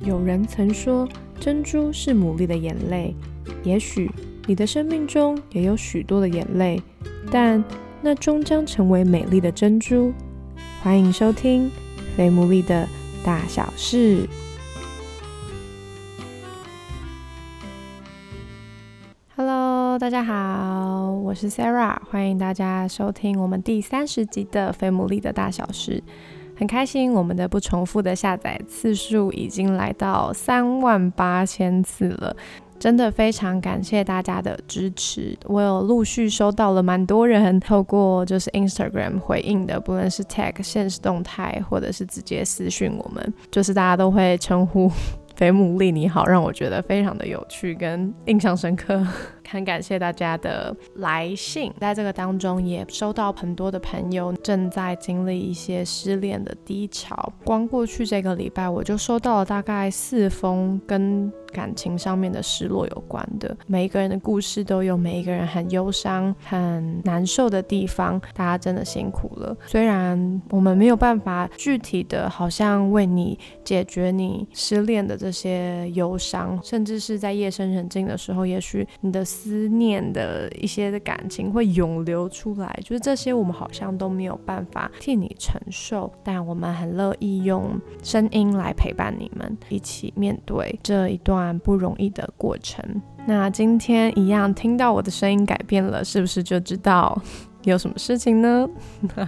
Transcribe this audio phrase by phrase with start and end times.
[0.00, 1.08] 有人曾说，
[1.40, 3.14] 珍珠是牡蛎的眼泪。
[3.64, 4.10] 也许
[4.46, 6.80] 你的生命中也有许多的眼泪，
[7.30, 7.62] 但
[8.00, 10.12] 那终将成为美丽的珍珠。
[10.82, 11.66] 欢迎收听
[12.16, 12.88] 《非牡蛎的
[13.24, 14.22] 大小事》。
[19.34, 26.02] Hello，大家好，我是 Sarah，欢迎大家收听我们第三十集的《非牡蛎的大小事》。
[26.58, 32.34] 很开心，我们的不重复的下载次数已经来到三万八千次了，
[32.80, 35.38] 真的非常感谢大家的支持。
[35.44, 44.90] 我有陆续收到了蛮多人透过就是 Instagram 回应的，不论是 tag 现实动态，或者是直接私讯我们，就是大家都会称呼
[45.36, 49.06] 肥姆利你好，让我觉得非常的有趣跟印象深刻。
[49.50, 57.32] 很感谢大家的来信，在这个当中也收到很多的朋友正在经历一些失恋的低潮。
[57.44, 63.56] 光过去这个礼拜，我就收到了大概四封跟感情上面的失落有关的。
[63.66, 68.20] 每一个人的故事都有每一个人很忧伤、很难受的地方。
[68.34, 69.56] 大家真的辛苦了。
[69.66, 79.24] 虽然我们没有办法具体的，好像为你解决你失恋的这些忧伤，甚至是在夜深人静的时候，也许你的。
[79.38, 92.84] 思念的一些的感情会涌流出来，就是这些我们好像都没有办法替你承受，但我们很乐意用声音来陪伴你们，一起面对这一段不容易的过程。
[93.26, 97.20] 那今天一样听到我的声音改变了，是不是就知道
[97.62, 98.68] 有什么事情呢？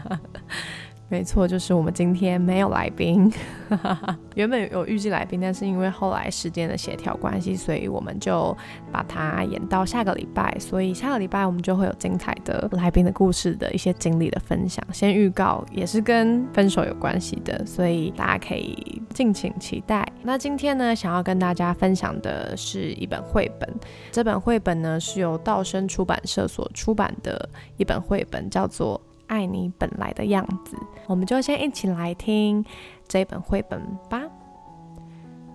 [1.10, 3.30] 没错，就是我们今天没有来宾。
[4.36, 8.56] 原本有预计来宾，但是因为后来时间的协调关系，所以我们就
[8.92, 10.56] 把它延到下个礼拜。
[10.60, 14.84] 所以下个礼拜我们就会有精彩的来宾的故事的一些经历的分享。
[14.92, 20.06] 先预告，也是跟分手有关系的，所以大家可以敬请期待。
[20.22, 23.68] 那今天呢，想要跟大家分享的是一本绘本。
[24.12, 29.00] 这本绘本呢，是由道生出版社所出版的一本绘本，叫做。
[29.30, 30.76] 爱你本来的样子，
[31.06, 32.64] 我们就先一起来听
[33.06, 34.20] 这本绘本吧。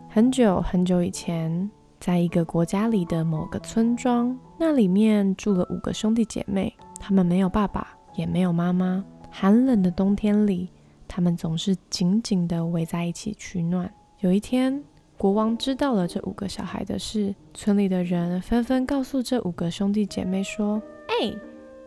[0.09, 1.69] 很久很久以前，
[1.99, 9.03] 在一个国家里的某个村庄，那里面住了五个兄弟姐妹，他们没有爸爸，也没有妈妈。
[9.29, 10.69] 寒冷的冬天里，
[11.05, 13.93] 他们总是紧紧地围在一起取暖。
[14.19, 14.81] 有一天，
[15.17, 20.81] 国王知道了这五个小孩的事，村里的人纷纷告诉这五个兄弟姐妹说
[21.11, 21.35] ：“哎。”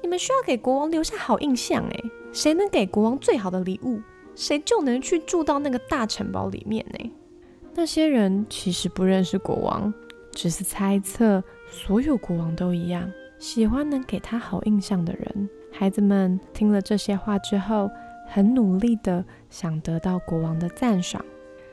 [0.09, 4.01] 你们需要给国王留下好印象诶，谁能给国王最好的礼物，
[4.35, 7.11] 谁就能去住到那个大城堡里面诶？
[7.75, 9.93] 那些人其实不认识国王，
[10.33, 13.07] 只是猜测所有国王都一样，
[13.39, 15.51] 喜欢能给他好印象的人。
[15.71, 17.91] 孩子们听了这些话之后，
[18.29, 21.23] 很努力的想得到国王的赞赏。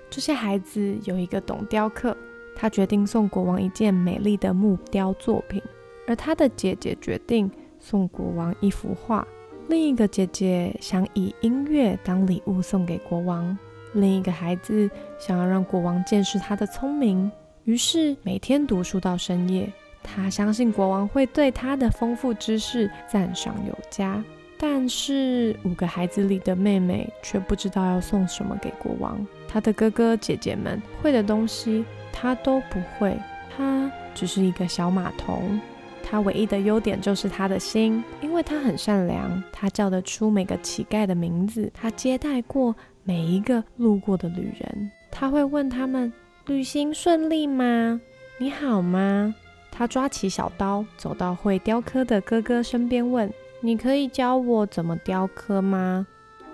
[0.10, 2.18] 这些孩子有一个懂雕刻，
[2.54, 5.64] 他决定送国王一件美丽的木雕作品，
[6.06, 7.50] 而他的姐姐决定。
[7.86, 9.26] 送国王一幅画，
[9.68, 13.56] 另一个姐姐想以音乐当礼物送给国王，
[13.94, 17.32] 另一个孩子想要让国王见识他的聪明，
[17.66, 19.72] 于是每天读书到深夜。
[20.02, 24.24] 他相信国王会对他的丰富知识赞赏有加，
[24.58, 29.24] 但是五个孩子里的妹妹却不知道要送什么给国王。
[29.48, 33.16] 他的哥哥姐姐们会的东西他都不会，
[33.56, 35.60] 他只是一个小马童。
[36.08, 39.44] 他唯一的优点就是他的心，因为他很善良。
[39.52, 44.92] 他叫得出每个乞丐的名字，他接待过每一个路过的旅人。
[45.10, 46.14] 他会问他们
[46.46, 48.00] ：“旅行顺利吗？
[48.38, 49.34] 你好吗？”
[49.72, 56.06] 他抓起小刀，走到会雕刻的哥哥身边，问：“你可以教我怎么雕刻吗？”“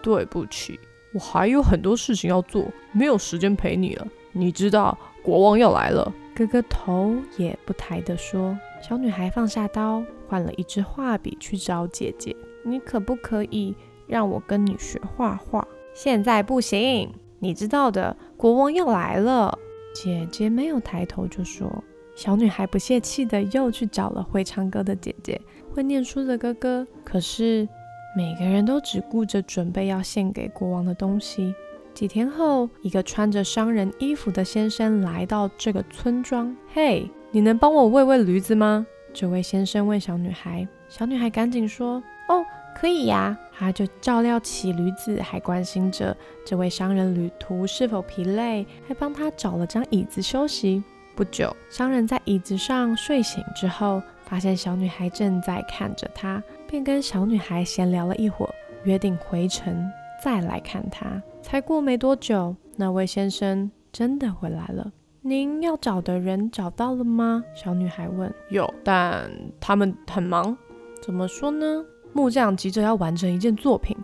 [0.01, 0.79] 对不起，
[1.13, 4.07] 我还有很多事情要做，没有时间陪你了。
[4.31, 8.57] 你知道，国王要来了。”哥哥头也不抬地说。
[8.81, 12.35] 小女孩放下刀，换了一支画笔去找姐姐。
[12.65, 13.75] 你可不可以
[14.07, 15.65] 让我跟你学画画？
[15.93, 17.09] 现在不行，
[17.39, 19.57] 你知道的，国王要来了。
[19.93, 21.83] 姐姐没有抬头就说。
[22.15, 25.39] 小女孩不泄气的又去找了会唱歌的姐姐，
[25.73, 26.85] 会念书的哥哥。
[27.03, 27.67] 可是
[28.15, 31.53] 每个人都只顾着准备要献给国王的东西。
[31.93, 36.55] 几天后，一个穿着商人衣服的先生来到这个村庄。
[36.73, 37.09] 嘿。
[37.33, 38.85] 你能帮我喂喂驴子吗？
[39.13, 40.67] 这位先生问小女孩。
[40.89, 42.43] 小女孩赶紧说：“哦，
[42.75, 50.83] 可以呀。”她就照料起驴子，还关心着这位商人旅途是否疲累，还帮他找了张椅子休息。
[51.15, 59.89] 不久，商人在椅子上睡醒之后，发现小女孩正在看着他，便跟小女孩闲聊了一会儿，约定回城
[60.21, 61.21] 再来看他。
[61.41, 64.91] 才过没多久，那位先生真的回来了。
[65.23, 67.43] 您要找的人找到了吗？
[67.53, 68.33] 小女孩问。
[68.49, 69.29] 有，但
[69.59, 70.57] 他们很忙。
[70.99, 71.85] 怎么说呢？
[72.11, 73.95] 木匠急着要完成一件作品，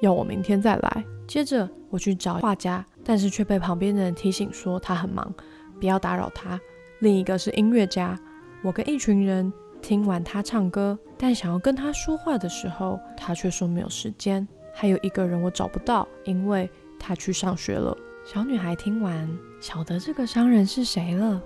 [0.00, 1.04] 要我明天再来。
[1.28, 5.32] 接着我去找画家，但是却被旁边的人提醒说他很忙，
[5.78, 6.60] 不要打扰他。
[6.98, 8.18] 另一个是音乐家，
[8.60, 14.46] 我跟一群人听完他唱歌，但想要跟他说话的时候，他却说没有时间。
[14.72, 16.68] 还有一个人我找不到，因为
[16.98, 17.96] 他去上学了。
[18.24, 19.28] 小女孩听完，
[19.60, 21.42] 晓得这个商人是谁了。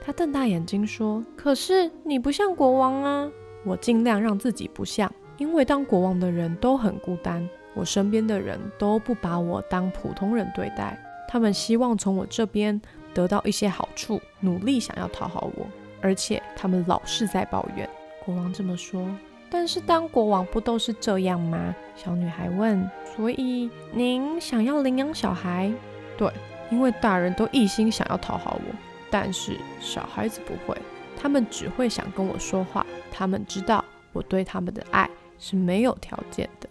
[0.00, 3.30] 她瞪大眼睛说：“可是你不像国王啊！”
[3.64, 10.98] 我尽量让自己不像，因为当国王的人都很孤单，我身边的人都不把我当普通人对待，
[11.28, 12.80] 他们希望从我这边
[13.14, 15.68] 得到一些好处，努力想要讨好我，
[16.00, 17.88] 而且他们老是在抱怨。
[18.24, 19.08] 国王这么说。
[19.48, 21.72] 但是当国王不都是这样吗？
[21.94, 22.90] 小女孩问。
[23.16, 25.72] 所以您想要领养小孩？
[26.18, 26.30] 对，
[26.70, 28.74] 因为大人都一心想要讨好我，
[29.08, 30.76] 但是小孩子不会，
[31.16, 32.84] 他们只会想跟我说话。
[33.12, 36.68] 他们知道我对他们的爱是没有条件的。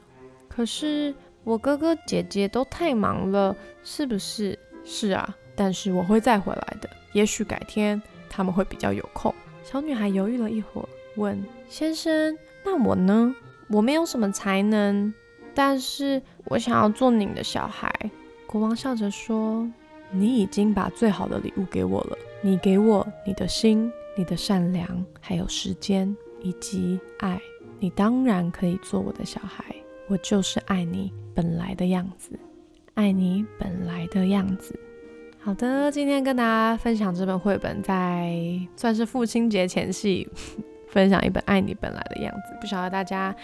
[0.50, 1.16] 可是
[1.46, 4.60] 我哥哥姐姐都太忙了，是不是？
[4.84, 6.90] 是啊，但是我会再回来的。
[7.14, 9.34] 也许改天他们会比较有空。
[9.64, 13.34] 小女孩犹豫了一会儿，问先生：“那我呢？
[13.70, 15.14] 我没有什么才能，
[15.54, 17.90] 但是我想要做你的小孩。”
[18.48, 19.70] 国王笑着说
[20.10, 22.18] ：“你已经把最好的礼物给我了。
[22.42, 27.40] 你给我你的心、你的善良，还有时间以及爱。
[27.78, 29.64] 你当然可以做我的小孩。
[30.08, 32.40] 我就是爱你本来的样子，
[32.94, 34.80] 爱你本来的样子。”
[35.44, 38.34] 好的，今天跟大家分享这本绘本，在
[38.78, 40.26] 算是父亲节前夕
[40.88, 42.56] 分享一本《爱你本来的样子》。
[42.62, 43.36] 不晓得大家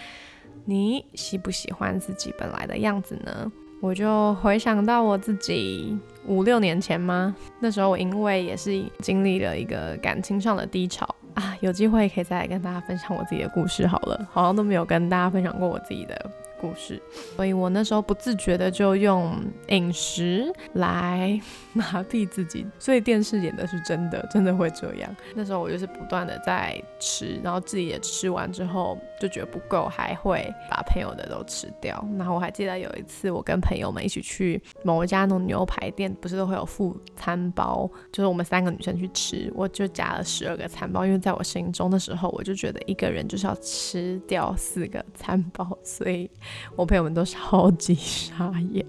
[0.64, 3.52] 你喜不喜欢自己本来的样子呢？
[3.84, 5.94] 我就回想到我自己
[6.24, 7.36] 五六年前吗？
[7.60, 16.30] 那时候我因为也是经历了一个感情上的低潮啊，有机会可以再来跟大家分享我自己的故事好了，好像都没有跟大家分享过我自己的。
[16.64, 16.98] 故事，
[17.36, 19.38] 所以我那时候不自觉的就用
[19.68, 21.38] 饮食来
[21.74, 25.14] 麻痹自己，所以电视演的是真的，真的会这样。
[25.34, 32.02] 那时候我就是不断的在吃，然后自己也吃完之后就觉得不够，还会把朋友的都吃掉。
[32.16, 46.30] 然后我还记得有一次我跟朋友们一起去某一家那种牛排店，不是都会有副餐包，就是我们三个女生去吃，我就夹了十二个餐包，因为在我心中的时候，我就觉得一个人就是要吃掉四个餐包，所以。
[46.76, 48.84] 我朋友们都超级傻眼。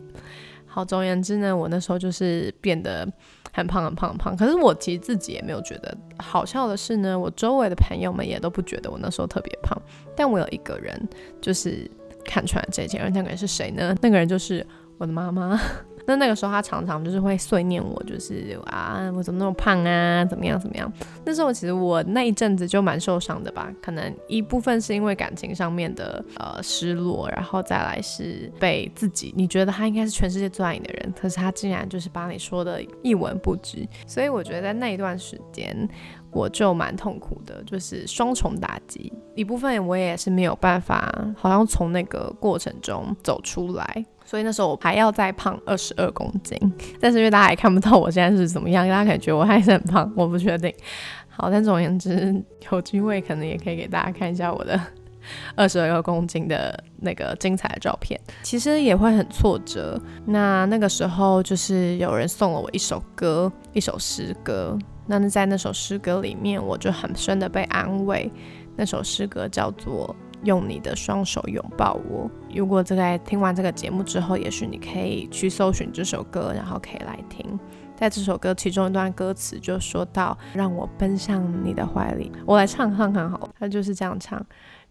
[0.66, 3.08] 好，总而言之呢，我那时候就是变得
[3.54, 4.36] 很胖、很胖、很胖。
[4.36, 9.82] 可是我其实自己也没有觉得好笑的是呢，我周围的朋友们也都不觉得我那时候特别胖。
[10.16, 11.10] 但我有一个人
[11.42, 11.90] 就是
[12.26, 13.96] 看出来这件，而那个人是谁呢？
[14.02, 14.66] 那个人就是
[14.98, 15.60] 我的妈妈。
[16.06, 20.92] 那那个时候，他常常就是会碎念我，就是啊，我怎么那么胖啊，怎么样怎么样？
[21.26, 35.88] 那时候其实我那一阵子就蛮受伤的吧，可能一部分是因为感情上面的呃失落，然后再来是被自己，你觉得他应该是全世界最爱你的人，可是他竟然就是把你说的一文不值，所以我觉得在那一段时间。
[36.32, 39.10] 我就蛮痛苦的，就是双重打击。
[39.36, 44.06] 一部分我也是没有办法，好像从那个过程中走出来。
[44.26, 46.60] 所以那时候我还要再胖二十二公斤，
[47.00, 50.74] 但是因为大家也看不到我现在是怎么样，大家可能觉我还是很胖，我不确定。
[51.30, 54.80] 好，但总而言之，有机会可能也可以给大家看一下我的
[55.56, 58.20] 二十二公斤的那个精彩的照片。
[58.42, 60.02] 其实也会很挫折。
[60.26, 64.78] 那那个时候就是有人送了我一首歌，一首诗歌。
[65.08, 68.32] 那在那首诗歌里面，我就很深的被安慰。
[68.78, 70.16] 那首诗歌叫做
[70.46, 72.30] 《用你的双手拥抱我》。
[72.56, 77.60] 如果在听完这个节目之后，也许你可以去搜寻这首歌，然后可以来听。
[77.96, 84.46] 在这首歌其中一段歌词就说到：“让我奔向你的怀里。”我来唱看看好，他就是这样唱：“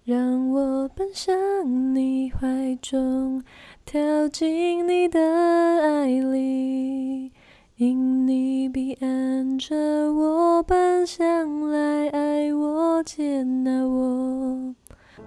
[0.04, 3.42] 让我奔向你怀中，
[3.84, 7.32] 跳进你的爱里。”
[7.76, 9.74] 因你彼岸着
[10.14, 13.73] 我奔向来爱我艰难，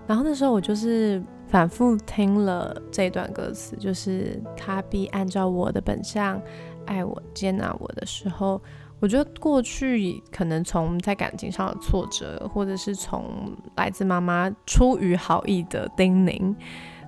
[0.07, 6.41] 然后那时候我就是反复听了这段歌词，就是他必按照我的本相
[6.85, 8.61] 爱我接纳我的时候，
[8.99, 16.55] 我觉得过去可能从在感情上的挫折，或者是从来自妈妈出于好意的叮咛。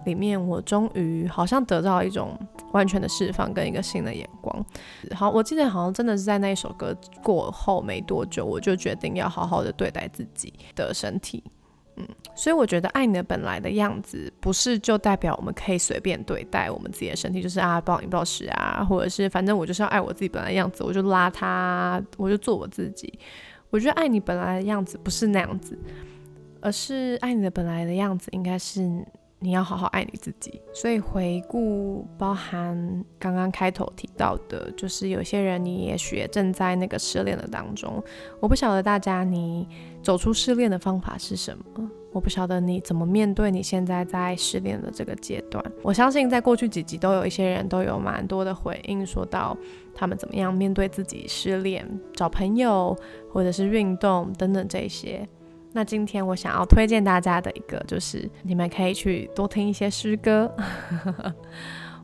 [0.06, 2.40] 里面，我终于好像得到一种
[2.72, 4.66] 完全的释放跟一个新的眼光。
[5.14, 11.44] 好，我记得好像真的是在那一首歌过后没多久，我就决定要好好的对待自己的身体。
[12.36, 23.20] 所以我觉得爱你的本来的样子，不是就代表我们可以随便对待我们自己的身体，就是啊暴饮暴食啊，或者是反正我就是要爱我自己本来的样子，我就邋遢，我就做我自己。
[23.70, 25.78] 我觉得爱你本来的样子不是那样子，
[26.62, 29.06] 而是爱你的本来的样子应该是。
[29.42, 38.04] 你要好好爱你自己，所以回顾包含刚刚开头提到的，就是有些人你也许也正在那个失恋的当中。
[38.42, 39.66] 我不晓得大家你
[40.04, 45.64] 走出失恋的方法是什么，我不晓得你怎么面对你现在在失恋的这个阶段。
[45.84, 49.58] 我相信在过去几集都有一些人都有蛮多的回应，说到
[49.96, 52.94] 他们怎么样面对自己失恋，找朋友
[53.32, 55.26] 或者是运动等等这些。
[55.72, 60.52] 那今天我想要推荐大家的一个，就是你们可以去多听一些诗歌。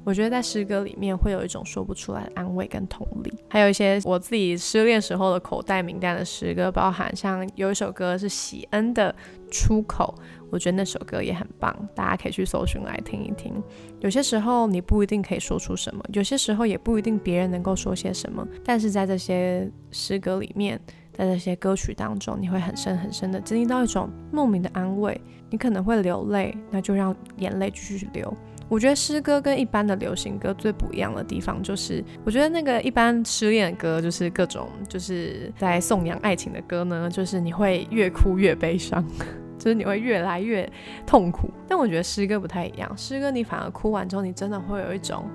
[0.05, 9.13] 我觉得在诗歌里面会有一种说不出来的安慰跟同理，还有一些我自己失恋时候的口袋名单的诗歌，包含像有一首歌是喜恩的
[9.49, 10.13] 出口，
[10.51, 13.51] 我觉得那首歌也很棒，大家可以去搜寻来听一听。
[13.99, 20.79] 有些时候你不一定可以说出什么，有些时候也不一定别人能够说些什么，但是在这些诗歌里面。
[21.17, 25.19] 在这些歌曲当中，你会很深很深的经历到一种莫名的安慰，
[25.49, 28.33] 你可能会流泪，那就让眼泪继续流。
[28.67, 39.05] 我觉得诗歌跟一般的流行歌最不一样的地方，就是我觉得那个一般失恋歌，就是各种就是在颂扬爱情的歌呢，就是你会越哭越悲伤，
[39.57, 40.67] 就是你会越来越
[41.05, 41.49] 痛苦。
[41.67, 45.29] 但我觉得诗歌不太一样，诗歌你反而哭完之后，你真的会有一种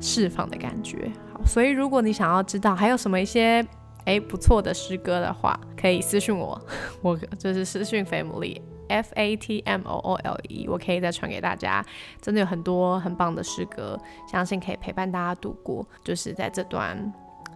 [0.00, 1.10] 释放的感觉。
[1.32, 3.64] 好，所以如果你想要知道还有什么一些。
[4.06, 6.58] 哎，不错的诗歌的话，可以私信我，
[7.02, 11.84] 我就是私信 family，F A T M O O L E，我可以再传给大家。
[12.22, 13.98] 真的有很多很棒的诗歌，
[14.30, 17.12] 相信可以陪伴大家度过，就是在这段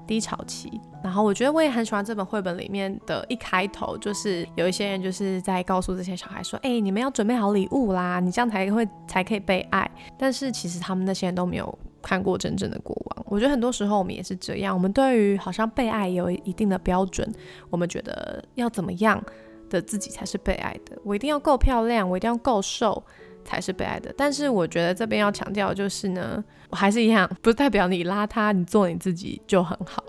[0.07, 0.81] 低潮期。
[1.03, 9.89] 然后我觉得我也很喜欢这本绘本里面的一开头，就是有一些人就是在告诉这些小孩说：“哎，你们要准备好礼物啦，你这样才会才可以被爱。”
[10.19, 11.79] 但是其实他们那些人都没有。
[12.03, 14.75] 看过真正的过往，我觉得很多时候我们也是这样。
[14.75, 17.31] 我们对于好像被爱有一定的标准，
[17.69, 19.23] 我们觉得要怎么样
[19.69, 20.99] 的自己才是被爱的？
[21.05, 23.03] 我一定要够漂亮，我一定要够瘦
[23.45, 24.13] 才是被爱的。
[24.17, 30.03] 但是我觉得这边要强调就是呢， 我还是一样，不代表你邋遢，你做你自己就很好。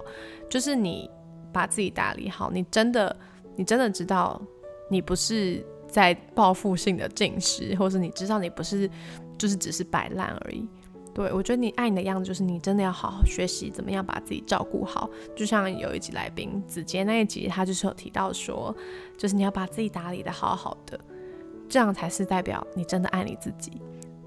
[0.49, 1.09] 就是你
[1.53, 3.15] 把自己打理好，你真的，
[3.55, 4.41] 你真的知道
[4.89, 8.89] 你不是在报复性的进食，或是你知道你不是
[9.37, 10.67] 就是只是摆烂而已。
[11.13, 15.09] 对，我觉得你爱你的样子，就是你真的要好好学习怎么样把自己照顾好。
[15.35, 18.75] 就像有一集来宾子杰那一集，他就是有提到说，
[19.17, 20.99] 就是你要把自己打理的好好的，
[21.67, 23.71] 这样才是代表你真的爱你自己。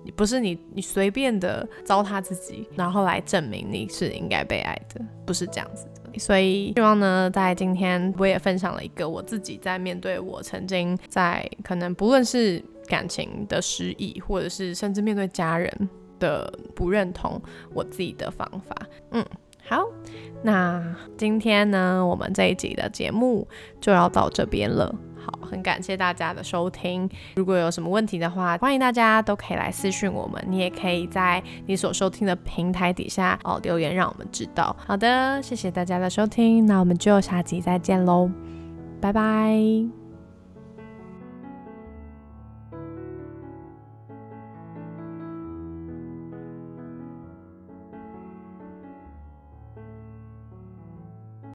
[0.04, 6.18] 你不是你你随便的糟蹋自己，然后来证明你是应该被爱的，不是这样子的。
[6.18, 15.88] 所以希望呢，在今天我也分享了一个我自己在面对我曾经在可能不论是感情的失意，或者是甚至面对家人。
[16.24, 17.40] 的不认同
[17.74, 18.74] 我自己的方法，
[19.10, 19.24] 嗯，
[19.68, 19.84] 好，
[20.42, 20.82] 那
[21.16, 23.46] 今天呢，我们这一集的节目
[23.80, 24.94] 就要到这边了。
[25.26, 27.08] 好，很感谢大家的收听。
[27.36, 34.76] 如果有什么问题的话，欢迎大家都可以来私讯我们，你也可以在你所收听的平台底下哦留言，让我们知道。
[34.86, 38.30] 好的，谢谢大家的收听，那我们就下集再见喽，
[39.00, 40.03] 拜拜。